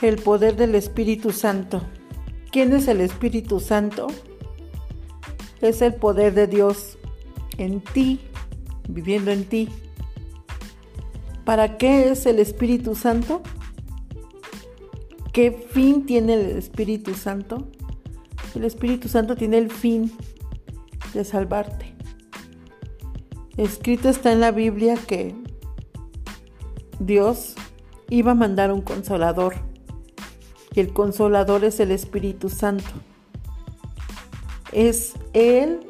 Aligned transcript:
El 0.00 0.16
poder 0.16 0.54
del 0.54 0.76
Espíritu 0.76 1.32
Santo. 1.32 1.82
¿Quién 2.52 2.72
es 2.72 2.86
el 2.86 3.00
Espíritu 3.00 3.58
Santo? 3.58 4.06
Es 5.60 5.82
el 5.82 5.94
poder 5.94 6.34
de 6.34 6.46
Dios 6.46 6.98
en 7.56 7.80
ti, 7.80 8.20
viviendo 8.88 9.32
en 9.32 9.44
ti. 9.44 9.68
¿Para 11.44 11.78
qué 11.78 12.10
es 12.10 12.26
el 12.26 12.38
Espíritu 12.38 12.94
Santo? 12.94 13.42
¿Qué 15.32 15.50
fin 15.50 16.06
tiene 16.06 16.34
el 16.34 16.56
Espíritu 16.56 17.14
Santo? 17.14 17.66
El 18.54 18.64
Espíritu 18.64 19.08
Santo 19.08 19.34
tiene 19.34 19.58
el 19.58 19.70
fin 19.70 20.12
de 21.12 21.24
salvarte. 21.24 21.92
Escrito 23.56 24.08
está 24.08 24.30
en 24.30 24.40
la 24.40 24.52
Biblia 24.52 24.96
que 25.08 25.34
Dios 27.00 27.56
iba 28.08 28.30
a 28.30 28.36
mandar 28.36 28.70
un 28.70 28.82
consolador 28.82 29.67
el 30.80 30.92
consolador 30.92 31.64
es 31.64 31.80
el 31.80 31.90
Espíritu 31.90 32.48
Santo. 32.48 32.90
Es 34.72 35.14
Él 35.32 35.80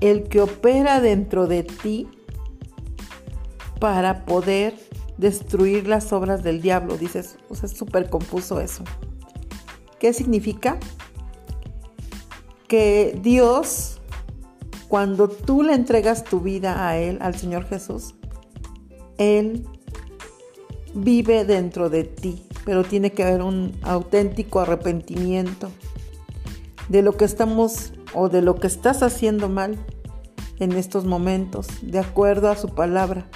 el 0.00 0.24
que 0.24 0.40
opera 0.40 1.00
dentro 1.00 1.46
de 1.46 1.62
ti 1.62 2.08
para 3.80 4.24
poder 4.24 4.74
destruir 5.18 5.88
las 5.88 6.12
obras 6.12 6.42
del 6.42 6.60
diablo. 6.60 6.96
Dices, 6.96 7.38
o 7.48 7.54
sea, 7.54 7.68
es 7.68 7.76
súper 7.76 8.10
confuso 8.10 8.60
eso. 8.60 8.84
¿Qué 9.98 10.12
significa? 10.12 10.78
Que 12.68 13.18
Dios, 13.22 14.00
cuando 14.88 15.28
tú 15.28 15.62
le 15.62 15.74
entregas 15.74 16.24
tu 16.24 16.40
vida 16.40 16.88
a 16.88 16.98
Él, 16.98 17.18
al 17.22 17.36
Señor 17.36 17.64
Jesús, 17.64 18.14
Él 19.16 19.66
vive 20.94 21.44
dentro 21.44 21.88
de 21.88 22.04
ti 22.04 22.45
pero 22.66 22.82
tiene 22.82 23.12
que 23.12 23.22
haber 23.22 23.42
un 23.42 23.78
auténtico 23.82 24.58
arrepentimiento 24.58 25.70
de 26.88 27.00
lo 27.00 27.16
que 27.16 27.24
estamos 27.24 27.92
o 28.12 28.28
de 28.28 28.42
lo 28.42 28.56
que 28.56 28.66
estás 28.66 29.04
haciendo 29.04 29.48
mal 29.48 29.78
en 30.58 30.72
estos 30.72 31.04
momentos, 31.04 31.68
de 31.80 32.00
acuerdo 32.00 32.50
a 32.50 32.56
su 32.56 32.68
palabra. 32.70 33.28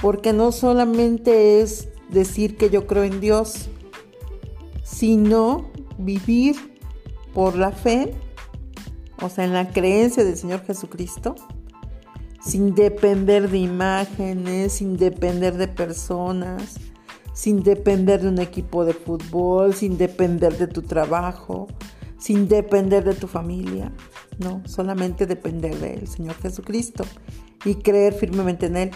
Porque 0.00 0.32
no 0.32 0.50
solamente 0.50 1.60
es 1.60 1.88
decir 2.08 2.56
que 2.56 2.70
yo 2.70 2.86
creo 2.86 3.04
en 3.04 3.20
Dios, 3.20 3.68
sino 4.82 5.70
vivir 5.98 6.56
por 7.34 7.54
la 7.54 7.70
fe, 7.70 8.14
o 9.20 9.28
sea, 9.28 9.44
en 9.44 9.52
la 9.52 9.68
creencia 9.68 10.24
del 10.24 10.38
Señor 10.38 10.64
Jesucristo, 10.64 11.34
sin 12.42 12.74
depender 12.74 13.50
de 13.50 13.58
imágenes, 13.58 14.72
sin 14.72 14.96
depender 14.96 15.58
de 15.58 15.68
personas, 15.68 16.80
sin 17.40 17.62
depender 17.62 18.20
de 18.20 18.28
un 18.28 18.38
equipo 18.38 18.84
de 18.84 18.92
fútbol, 18.92 19.72
sin 19.72 19.96
depender 19.96 20.58
de 20.58 20.66
tu 20.66 20.82
trabajo, 20.82 21.68
sin 22.18 22.48
depender 22.48 23.02
de 23.02 23.14
tu 23.14 23.28
familia. 23.28 23.94
No, 24.38 24.60
solamente 24.66 25.24
depender 25.24 25.74
del 25.78 26.06
Señor 26.06 26.34
Jesucristo 26.34 27.02
y 27.64 27.76
creer 27.76 28.12
firmemente 28.12 28.66
en 28.66 28.76
Él, 28.76 28.90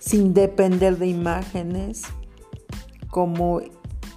sin 0.00 0.34
depender 0.34 0.98
de 0.98 1.06
imágenes, 1.06 2.02
como 3.08 3.62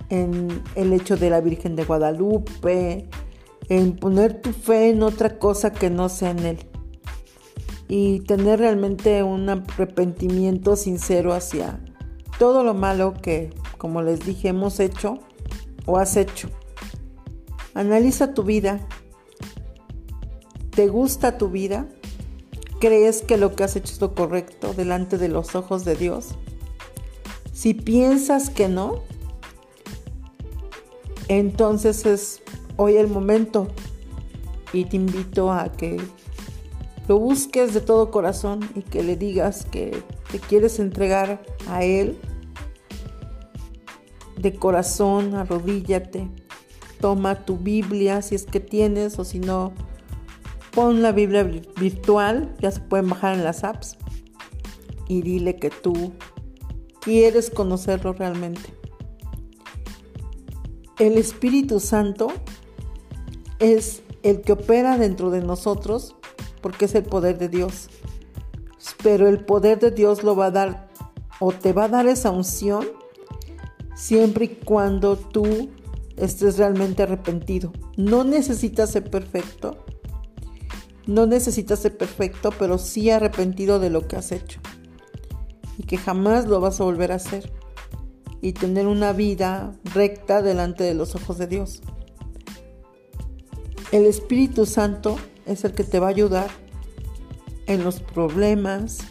en 0.09 0.61
el 0.75 0.91
hecho 0.91 1.15
de 1.15 1.29
la 1.29 1.39
Virgen 1.39 1.77
de 1.77 1.85
Guadalupe, 1.85 3.07
en 3.69 3.95
poner 3.95 4.41
tu 4.41 4.51
fe 4.51 4.89
en 4.89 5.01
otra 5.01 5.39
cosa 5.39 5.71
que 5.71 5.89
no 5.89 6.09
sea 6.09 6.31
en 6.31 6.39
Él. 6.39 6.57
Y 7.87 8.19
tener 8.19 8.59
realmente 8.59 9.23
un 9.23 9.47
arrepentimiento 9.47 10.75
sincero 10.75 11.31
hacia 11.31 11.79
todo 12.37 12.63
lo 12.63 12.73
malo 12.73 13.13
que 13.13 13.60
como 13.81 14.03
les 14.03 14.19
dije, 14.19 14.49
hemos 14.49 14.79
hecho 14.79 15.17
o 15.87 15.97
has 15.97 16.15
hecho. 16.15 16.49
Analiza 17.73 18.35
tu 18.35 18.43
vida. 18.43 18.79
¿Te 20.69 20.87
gusta 20.87 21.39
tu 21.39 21.49
vida? 21.49 21.87
¿Crees 22.79 23.23
que 23.23 23.37
lo 23.37 23.55
que 23.55 23.63
has 23.63 23.75
hecho 23.75 23.91
es 23.91 23.99
lo 23.99 24.13
correcto 24.13 24.75
delante 24.75 25.17
de 25.17 25.29
los 25.29 25.55
ojos 25.55 25.83
de 25.83 25.95
Dios? 25.95 26.35
Si 27.53 27.73
piensas 27.73 28.51
que 28.51 28.69
no, 28.69 29.01
entonces 31.27 32.05
es 32.05 32.43
hoy 32.77 32.97
el 32.97 33.07
momento 33.07 33.67
y 34.73 34.85
te 34.85 34.97
invito 34.97 35.51
a 35.51 35.71
que 35.71 35.99
lo 37.07 37.17
busques 37.17 37.73
de 37.73 37.81
todo 37.81 38.11
corazón 38.11 38.59
y 38.75 38.83
que 38.83 39.01
le 39.01 39.15
digas 39.15 39.65
que 39.65 40.03
te 40.31 40.37
quieres 40.37 40.77
entregar 40.77 41.41
a 41.67 41.83
Él 41.83 42.19
de 44.41 44.55
corazón, 44.55 45.35
arrodíllate, 45.35 46.29
toma 46.99 47.45
tu 47.45 47.57
Biblia 47.57 48.21
si 48.21 48.35
es 48.35 48.45
que 48.45 48.59
tienes 48.59 49.19
o 49.19 49.25
si 49.25 49.39
no, 49.39 49.73
pon 50.71 51.01
la 51.01 51.11
Biblia 51.11 51.43
virtual, 51.43 52.55
ya 52.59 52.71
se 52.71 52.79
pueden 52.79 53.09
bajar 53.09 53.35
en 53.35 53.43
las 53.43 53.63
apps 53.63 53.97
y 55.07 55.21
dile 55.21 55.57
que 55.57 55.69
tú 55.69 56.13
quieres 57.01 57.49
conocerlo 57.49 58.13
realmente. 58.13 58.73
El 60.99 61.17
Espíritu 61.17 61.79
Santo 61.79 62.27
es 63.59 64.03
el 64.23 64.41
que 64.41 64.53
opera 64.53 64.97
dentro 64.97 65.31
de 65.31 65.41
nosotros 65.41 66.15
porque 66.61 66.85
es 66.85 66.95
el 66.95 67.03
poder 67.03 67.37
de 67.37 67.49
Dios. 67.49 67.89
Pero 69.01 69.27
el 69.27 69.43
poder 69.43 69.79
de 69.79 69.91
Dios 69.91 70.23
lo 70.23 70.35
va 70.35 70.45
a 70.45 70.51
dar 70.51 70.89
o 71.39 71.51
te 71.51 71.73
va 71.73 71.85
a 71.85 71.89
dar 71.89 72.07
esa 72.07 72.29
unción 72.29 72.87
siempre 74.01 74.45
y 74.45 74.47
cuando 74.65 75.15
tú 75.15 75.69
estés 76.17 76.57
realmente 76.57 77.03
arrepentido. 77.03 77.71
No 77.97 78.23
necesitas 78.23 78.89
ser 78.89 79.11
perfecto, 79.11 79.85
no 81.05 81.27
necesitas 81.27 81.79
ser 81.79 81.95
perfecto, 81.95 82.49
pero 82.57 82.79
sí 82.79 83.11
arrepentido 83.11 83.79
de 83.79 83.91
lo 83.91 84.07
que 84.07 84.15
has 84.15 84.31
hecho 84.31 84.59
y 85.77 85.83
que 85.83 85.97
jamás 85.97 86.47
lo 86.47 86.59
vas 86.59 86.81
a 86.81 86.83
volver 86.83 87.11
a 87.11 87.15
hacer 87.15 87.53
y 88.41 88.53
tener 88.53 88.87
una 88.87 89.13
vida 89.13 89.75
recta 89.93 90.41
delante 90.41 90.83
de 90.83 90.95
los 90.95 91.13
ojos 91.13 91.37
de 91.37 91.45
Dios. 91.45 91.83
El 93.91 94.07
Espíritu 94.07 94.65
Santo 94.65 95.17
es 95.45 95.63
el 95.63 95.73
que 95.73 95.83
te 95.83 95.99
va 95.99 96.07
a 96.07 96.09
ayudar 96.09 96.49
en 97.67 97.83
los 97.83 97.99
problemas, 97.99 99.01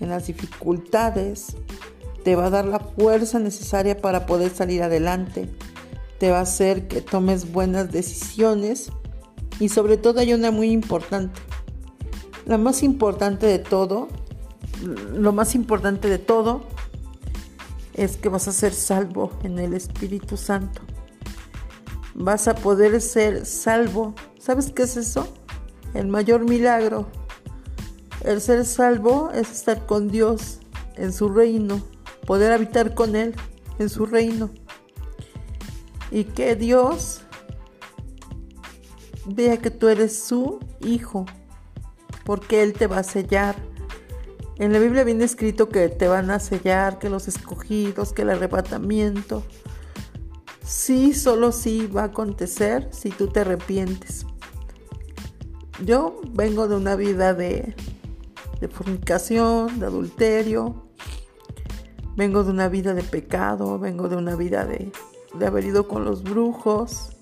en 0.00 0.08
las 0.08 0.26
dificultades, 0.26 1.54
te 2.22 2.36
va 2.36 2.46
a 2.46 2.50
dar 2.50 2.66
la 2.66 2.78
fuerza 2.78 3.38
necesaria 3.38 3.96
para 4.00 4.26
poder 4.26 4.50
salir 4.50 4.82
adelante, 4.82 5.48
te 6.18 6.30
va 6.30 6.38
a 6.38 6.42
hacer 6.42 6.86
que 6.88 7.00
tomes 7.00 7.50
buenas 7.52 7.90
decisiones 7.90 8.90
y 9.58 9.70
sobre 9.70 9.96
todo 9.96 10.20
hay 10.20 10.34
una 10.34 10.50
muy 10.50 10.70
importante. 10.70 11.40
La 12.46 12.58
más 12.58 12.82
importante 12.82 13.46
de 13.46 13.58
todo, 13.58 14.08
lo 15.14 15.32
más 15.32 15.54
importante 15.54 16.08
de 16.08 16.18
todo 16.18 16.62
es 17.94 18.16
que 18.16 18.28
vas 18.28 18.48
a 18.48 18.52
ser 18.52 18.72
salvo 18.72 19.30
en 19.44 19.58
el 19.58 19.74
Espíritu 19.74 20.36
Santo. 20.36 20.82
Vas 22.14 22.48
a 22.48 22.54
poder 22.54 23.00
ser 23.00 23.46
salvo. 23.46 24.14
¿Sabes 24.38 24.72
qué 24.72 24.82
es 24.82 24.96
eso? 24.96 25.28
El 25.94 26.08
mayor 26.08 26.48
milagro. 26.48 27.06
El 28.24 28.40
ser 28.40 28.64
salvo 28.66 29.30
es 29.32 29.50
estar 29.50 29.86
con 29.86 30.08
Dios 30.08 30.60
en 30.96 31.12
su 31.12 31.28
reino 31.28 31.80
poder 32.30 32.52
habitar 32.52 32.94
con 32.94 33.16
Él 33.16 33.34
en 33.80 33.88
su 33.88 34.06
reino. 34.06 34.50
Y 36.12 36.22
que 36.22 36.54
Dios 36.54 37.22
vea 39.26 39.56
que 39.56 39.72
tú 39.72 39.88
eres 39.88 40.16
su 40.16 40.60
hijo, 40.80 41.26
porque 42.24 42.62
Él 42.62 42.72
te 42.72 42.86
va 42.86 42.98
a 42.98 43.02
sellar. 43.02 43.56
En 44.58 44.72
la 44.72 44.78
Biblia 44.78 45.02
viene 45.02 45.24
escrito 45.24 45.70
que 45.70 45.88
te 45.88 46.06
van 46.06 46.30
a 46.30 46.38
sellar, 46.38 47.00
que 47.00 47.10
los 47.10 47.26
escogidos, 47.26 48.12
que 48.12 48.22
el 48.22 48.30
arrebatamiento. 48.30 49.42
Sí, 50.64 51.14
solo 51.14 51.50
sí 51.50 51.88
va 51.88 52.02
a 52.02 52.12
acontecer 52.12 52.86
si 52.92 53.10
tú 53.10 53.26
te 53.26 53.40
arrepientes. 53.40 54.24
Yo 55.84 56.20
vengo 56.30 56.68
de 56.68 56.76
una 56.76 56.94
vida 56.94 57.34
de, 57.34 57.74
de 58.60 58.68
fornicación, 58.68 59.80
de 59.80 59.86
adulterio, 59.86 60.89
Vengo 62.20 62.44
de 62.44 62.50
una 62.50 62.68
vida 62.68 62.92
de 62.92 63.02
pecado, 63.02 63.78
vengo 63.78 64.10
de 64.10 64.16
una 64.16 64.36
vida 64.36 64.66
de, 64.66 64.92
haber 65.42 65.64
ido 65.64 65.88
con 65.88 66.04
los 66.04 66.22
brujos, 66.22 67.16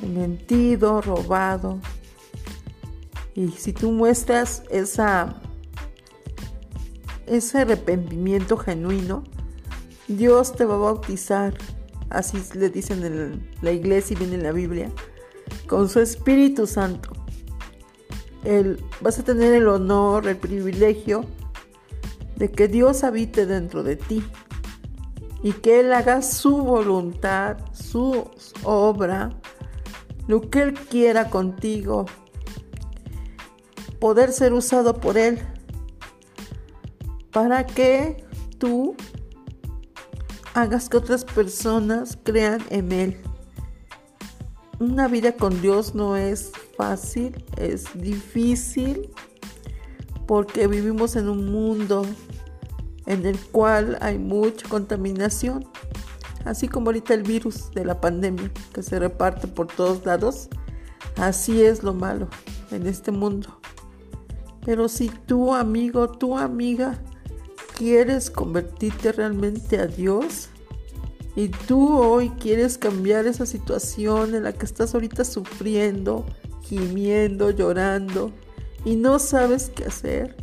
mentido, 0.00 1.02
robado. 1.02 1.80
Y 3.34 3.50
si 3.50 3.74
tú 3.74 3.92
muestras 3.92 4.62
esa, 4.70 5.38
ese 7.26 7.58
arrepentimiento 7.58 8.56
genuino, 8.56 9.22
Dios 10.08 10.56
te 10.56 10.64
va 10.64 10.76
a 10.76 10.78
bautizar, 10.78 11.52
así 12.08 12.38
le 12.54 12.70
dicen 12.70 13.04
en 13.04 13.50
la 13.60 13.72
iglesia 13.72 14.14
y 14.14 14.18
viene 14.18 14.36
en 14.36 14.44
la 14.44 14.52
Biblia, 14.52 14.90
con 15.66 15.90
su 15.90 16.00
Espíritu 16.00 16.66
Santo. 16.66 17.10
vas 19.02 19.18
a 19.18 19.24
tener 19.24 19.52
el 19.52 19.68
honor, 19.68 20.26
el 20.26 20.38
privilegio 20.38 21.26
de 22.36 22.50
que 22.50 22.68
Dios 22.68 23.04
habite 23.04 23.46
dentro 23.46 23.82
de 23.82 23.96
ti 23.96 24.24
y 25.42 25.52
que 25.52 25.80
Él 25.80 25.92
haga 25.92 26.22
su 26.22 26.56
voluntad, 26.58 27.58
su 27.72 28.30
obra, 28.62 29.30
lo 30.26 30.40
que 30.50 30.62
Él 30.62 30.74
quiera 30.74 31.30
contigo, 31.30 32.06
poder 34.00 34.32
ser 34.32 34.52
usado 34.52 35.00
por 35.00 35.18
Él 35.18 35.38
para 37.30 37.66
que 37.66 38.24
tú 38.58 38.96
hagas 40.54 40.88
que 40.88 40.96
otras 40.96 41.24
personas 41.24 42.18
crean 42.22 42.62
en 42.70 42.92
Él. 42.92 43.20
Una 44.80 45.08
vida 45.08 45.32
con 45.32 45.60
Dios 45.60 45.94
no 45.94 46.16
es 46.16 46.52
fácil, 46.76 47.44
es 47.56 47.86
difícil, 47.94 49.10
porque 50.26 50.66
vivimos 50.66 51.16
en 51.16 51.28
un 51.28 51.50
mundo 51.50 52.04
en 53.06 53.26
el 53.26 53.38
cual 53.38 53.98
hay 54.00 54.18
mucha 54.18 54.68
contaminación, 54.68 55.66
así 56.44 56.68
como 56.68 56.88
ahorita 56.88 57.14
el 57.14 57.22
virus 57.22 57.70
de 57.72 57.84
la 57.84 58.00
pandemia 58.00 58.50
que 58.72 58.82
se 58.82 58.98
reparte 58.98 59.46
por 59.46 59.66
todos 59.66 60.04
lados, 60.06 60.48
así 61.16 61.62
es 61.62 61.82
lo 61.82 61.92
malo 61.94 62.28
en 62.70 62.86
este 62.86 63.10
mundo. 63.10 63.60
Pero 64.64 64.88
si 64.88 65.08
tu 65.08 65.54
amigo, 65.54 66.08
tu 66.08 66.38
amiga, 66.38 66.98
quieres 67.76 68.30
convertirte 68.30 69.12
realmente 69.12 69.78
a 69.78 69.86
Dios 69.86 70.48
y 71.36 71.48
tú 71.48 71.98
hoy 71.98 72.30
quieres 72.30 72.78
cambiar 72.78 73.26
esa 73.26 73.44
situación 73.44 74.34
en 74.34 74.44
la 74.44 74.52
que 74.52 74.64
estás 74.64 74.94
ahorita 74.94 75.24
sufriendo, 75.24 76.24
gimiendo, 76.62 77.50
llorando 77.50 78.32
y 78.84 78.96
no 78.96 79.18
sabes 79.18 79.70
qué 79.74 79.84
hacer, 79.84 80.36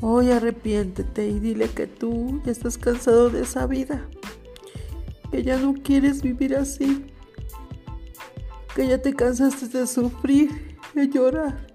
hoy 0.00 0.30
arrepiéntete 0.30 1.28
y 1.28 1.38
dile 1.38 1.68
que 1.68 1.86
tú 1.86 2.40
ya 2.44 2.52
estás 2.52 2.78
cansado 2.78 3.30
de 3.30 3.42
esa 3.42 3.66
vida, 3.66 4.08
que 5.30 5.42
ya 5.42 5.58
no 5.58 5.74
quieres 5.74 6.22
vivir 6.22 6.56
así, 6.56 7.06
que 8.74 8.86
ya 8.86 8.98
te 8.98 9.14
cansaste 9.14 9.66
de 9.66 9.86
sufrir, 9.86 10.76
de 10.94 11.08
llorar 11.08 11.66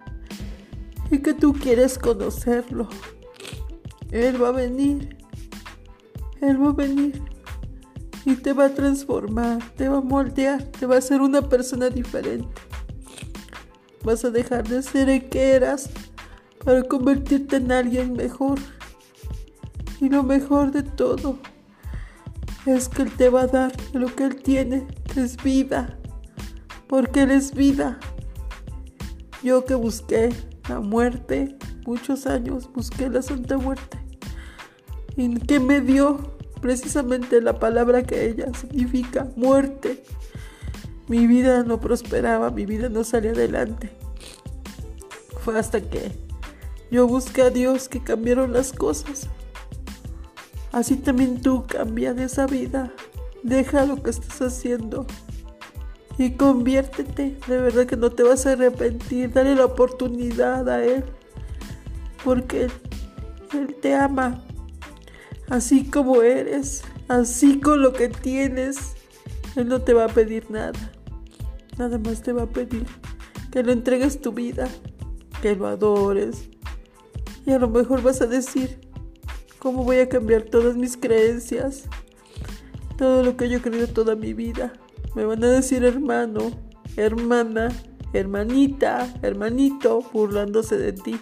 y 1.12 1.20
que 1.20 1.34
tú 1.34 1.54
quieres 1.54 1.98
conocerlo. 1.98 2.88
Él 4.12 4.42
va 4.42 4.50
a 4.50 4.52
venir. 4.52 5.18
Él 6.42 6.62
va 6.62 6.70
a 6.70 6.74
venir. 6.74 7.22
Y 8.26 8.36
te 8.36 8.54
va 8.54 8.66
a 8.66 8.74
transformar, 8.74 9.60
te 9.76 9.88
va 9.88 9.98
a 9.98 10.02
moldear, 10.02 10.64
te 10.64 10.86
va 10.86 10.96
a 10.96 10.98
hacer 10.98 11.22
una 11.22 11.42
persona 11.42 11.90
diferente. 11.90 12.50
Vas 14.08 14.24
a 14.24 14.30
dejar 14.30 14.66
de 14.66 14.82
ser 14.84 15.10
el 15.10 15.28
que 15.28 15.52
eras 15.52 15.90
para 16.64 16.82
convertirte 16.84 17.58
en 17.58 17.74
alguien 17.74 18.14
mejor. 18.14 18.58
Y 20.00 20.08
lo 20.08 20.24
mejor 20.24 20.72
de 20.72 20.82
todo 20.82 21.38
es 22.66 22.88
que 22.88 23.02
Él 23.02 23.12
te 23.12 23.28
va 23.28 23.42
a 23.42 23.48
dar 23.48 23.74
lo 23.92 24.08
que 24.16 24.24
Él 24.24 24.42
tiene, 24.42 24.88
que 25.14 25.20
es 25.20 25.36
vida. 25.44 26.00
Porque 26.88 27.24
Él 27.24 27.32
es 27.32 27.54
vida. 27.54 28.00
Yo 29.44 29.66
que 29.66 29.76
busqué 29.76 30.30
la 30.70 30.80
muerte, 30.80 31.58
muchos 31.86 32.28
años 32.28 32.72
busqué 32.72 33.10
la 33.10 33.22
Santa 33.22 33.58
Muerte. 33.58 34.00
¿Y 35.18 35.38
que 35.38 35.60
me 35.60 35.82
dio? 35.82 36.38
Precisamente 36.62 37.42
la 37.42 37.60
palabra 37.60 38.04
que 38.04 38.26
ella 38.30 38.54
significa 38.54 39.28
muerte. 39.36 40.02
Mi 41.08 41.26
vida 41.26 41.64
no 41.64 41.80
prosperaba, 41.80 42.50
mi 42.52 42.66
vida 42.66 42.90
no 42.90 43.04
salía 43.04 43.32
adelante. 43.32 43.92
Fue 45.40 45.58
hasta 45.58 45.80
que 45.82 46.12
yo 46.92 47.08
busqué 47.08 47.44
a 47.44 47.50
Dios 47.50 47.88
que 47.88 48.04
cambiaron 48.04 48.52
las 48.52 48.74
cosas. 48.74 49.28
Así 50.72 50.98
también 50.98 51.42
tú 51.42 51.66
cambia 51.68 52.14
de 52.14 52.26
esa 52.26 52.46
vida. 52.46 52.92
Deja 53.44 53.86
lo 53.86 54.04
que 54.04 54.10
estás 54.10 54.42
haciendo 54.42 55.08
y 56.18 56.32
conviértete. 56.32 57.38
De 57.48 57.58
verdad 57.58 57.86
que 57.86 57.96
no 57.96 58.12
te 58.12 58.24
vas 58.24 58.46
a 58.46 58.54
arrepentir. 58.54 59.32
Dale 59.32 59.56
la 59.56 59.66
oportunidad 59.66 60.68
a 60.70 60.84
Él. 60.84 61.06
Porque 62.24 62.68
Él 63.54 63.76
te 63.82 63.96
ama. 63.96 64.44
Así 65.50 65.90
como 65.90 66.22
eres. 66.22 66.84
Así 67.08 67.60
con 67.60 67.82
lo 67.82 67.94
que 67.94 68.10
tienes. 68.10 68.96
Él 69.56 69.70
no 69.70 69.82
te 69.82 69.94
va 69.94 70.06
a 70.06 70.10
pedir 70.10 70.52
nada. 70.52 70.92
Nada 71.78 71.98
más 72.00 72.22
te 72.22 72.34
va 72.34 72.44
a 72.44 72.50
pedir 72.50 72.86
que 73.52 73.64
le 73.64 73.72
entregues 73.72 74.22
tu 74.22 74.32
vida. 74.32 74.68
Que 75.42 75.56
lo 75.56 75.68
adores. 75.68 76.50
Y 77.46 77.52
a 77.52 77.60
lo 77.60 77.70
mejor 77.70 78.02
vas 78.02 78.22
a 78.22 78.28
decir, 78.28 78.80
¿cómo 79.60 79.84
voy 79.84 80.00
a 80.00 80.10
cambiar 80.10 80.44
todas 80.44 80.76
mis 80.76 80.98
creencias? 80.98 81.84
Todo 82.98 83.24
lo 83.24 83.38
que 83.38 83.48
yo 83.48 83.58
he 83.58 83.62
creído 83.62 83.88
toda 83.88 84.16
mi 84.16 84.34
vida. 84.34 84.74
Me 85.16 85.26
van 85.26 85.44
a 85.44 85.48
decir 85.48 85.84
hermano, 85.84 86.52
hermana, 86.96 87.70
hermanita, 88.14 89.14
hermanito, 89.22 90.02
burlándose 90.12 90.78
de 90.78 90.94
ti. 90.94 91.20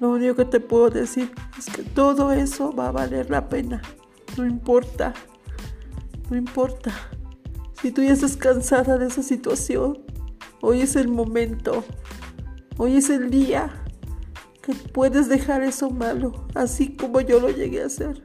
Lo 0.00 0.10
único 0.10 0.34
que 0.34 0.44
te 0.44 0.60
puedo 0.60 0.90
decir 0.90 1.30
es 1.56 1.66
que 1.66 1.84
todo 1.84 2.32
eso 2.32 2.72
va 2.72 2.88
a 2.88 2.92
valer 2.92 3.30
la 3.30 3.48
pena. 3.48 3.80
No 4.36 4.44
importa. 4.44 5.14
No 6.28 6.36
importa. 6.36 6.92
Si 7.82 7.90
tú 7.90 8.02
ya 8.02 8.12
estás 8.12 8.36
cansada 8.36 8.96
de 8.96 9.08
esa 9.08 9.24
situación, 9.24 9.98
hoy 10.60 10.82
es 10.82 10.94
el 10.94 11.08
momento. 11.08 11.84
Hoy 12.78 12.96
es 12.96 13.10
el 13.10 13.28
día 13.28 13.84
que 14.62 14.72
puedes 14.72 15.28
dejar 15.28 15.62
eso 15.62 15.90
malo, 15.90 16.46
así 16.54 16.94
como 16.94 17.20
yo 17.20 17.40
lo 17.40 17.50
llegué 17.50 17.82
a 17.82 17.86
hacer. 17.86 18.24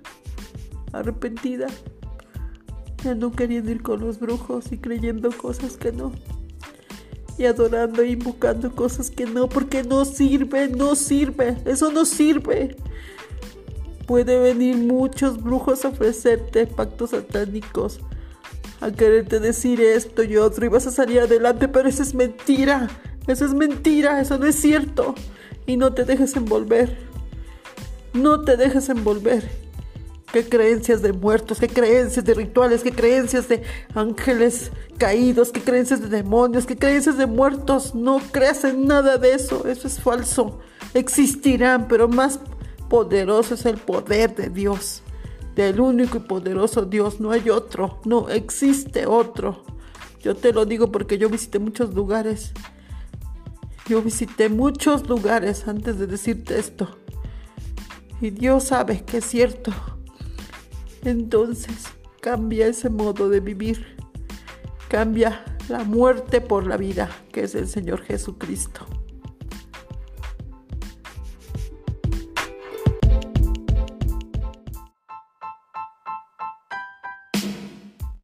Arrepentida 0.94 1.68
no 3.15 3.31
queriendo 3.31 3.71
ir 3.71 3.81
con 3.81 4.01
los 4.01 4.19
brujos 4.19 4.71
y 4.71 4.77
creyendo 4.77 5.31
cosas 5.31 5.77
que 5.77 5.92
no. 5.92 6.12
Y 7.38 7.45
adorando 7.45 8.01
e 8.01 8.10
invocando 8.10 8.75
cosas 8.75 9.12
que 9.12 9.25
no, 9.25 9.48
porque 9.48 9.83
no 9.83 10.06
sirve, 10.06 10.68
no 10.68 10.95
sirve, 10.95 11.57
eso 11.65 11.92
no 11.92 12.06
sirve. 12.06 12.75
Puede 14.06 14.39
venir 14.39 14.77
muchos 14.77 15.42
brujos 15.42 15.86
a 15.86 15.89
ofrecerte 15.89 16.65
pactos 16.65 17.12
satánicos, 17.12 18.00
a 18.79 18.91
quererte 18.91 19.39
decir 19.39 19.81
esto 19.81 20.24
y 20.24 20.38
otro 20.38 20.65
y 20.65 20.69
vas 20.69 20.88
a 20.88 20.91
salir 20.91 21.21
adelante, 21.21 21.67
pero 21.67 21.89
eso 21.89 22.03
es 22.03 22.13
mentira, 22.13 22.88
eso 23.27 23.46
es 23.46 23.53
mentira, 23.53 24.22
eso 24.22 24.38
no 24.38 24.46
es 24.46 24.55
cierto. 24.55 25.15
Y 25.65 25.77
no 25.77 25.93
te 25.93 26.05
dejes 26.05 26.36
envolver, 26.36 26.98
no 28.13 28.41
te 28.41 28.57
dejes 28.57 28.89
envolver. 28.89 29.67
Qué 30.31 30.48
creencias 30.48 31.01
de 31.01 31.13
muertos, 31.13 31.60
qué 31.60 31.69
creencias 31.69 32.25
de 32.25 32.34
rituales, 32.34 32.84
qué 32.84 32.91
creencias 32.91 33.48
de 33.48 33.63
ángeles 33.96 34.72
caídos, 34.98 35.51
qué 35.51 35.62
creencias 35.62 36.01
de 36.01 36.10
demonios, 36.10 36.65
qué 36.65 36.75
creencias 36.75 37.17
de 37.17 37.25
muertos. 37.25 37.96
No 37.96 38.19
creas 38.31 38.63
en 38.65 38.88
nada 38.88 39.17
de 39.17 39.34
eso, 39.34 39.65
eso 39.67 39.88
es 39.88 40.00
falso. 40.01 40.60
Existirán, 40.93 41.88
pero 41.88 42.10
más 42.10 42.39
poderoso 42.89 43.55
es 43.55 43.65
el 43.65 43.77
poder 43.77 44.36
de 44.36 44.50
Dios, 44.50 45.01
del 45.57 45.81
único 45.81 46.17
y 46.17 46.21
poderoso 46.21 46.85
Dios. 46.85 47.19
No 47.19 47.31
hay 47.31 47.49
otro, 47.49 47.99
no 48.05 48.29
existe 48.29 49.07
otro. 49.07 49.63
Yo 50.21 50.35
te 50.35 50.53
lo 50.53 50.65
digo 50.65 50.91
porque 50.91 51.17
yo 51.17 51.29
visité 51.29 51.57
muchos 51.57 51.93
lugares. 51.95 52.53
Yo 53.87 54.01
visité 54.01 54.49
muchos 54.49 55.09
lugares 55.09 55.67
antes 55.67 55.97
de 55.97 56.05
decirte 56.05 56.59
esto. 56.59 56.95
Y 58.21 58.29
Dios 58.29 58.65
sabe 58.65 59.03
que 59.03 59.17
es 59.17 59.25
cierto. 59.25 59.73
Entonces 61.03 61.87
cambia 62.21 62.67
ese 62.67 62.89
modo 62.89 63.27
de 63.27 63.39
vivir. 63.39 63.97
Cambia 64.89 65.43
la 65.69 65.83
muerte 65.83 66.39
por 66.39 66.67
la 66.67 66.77
vida, 66.77 67.09
que 67.31 67.43
es 67.43 67.55
el 67.55 67.67
Señor 67.67 68.03
Jesucristo. 68.03 68.85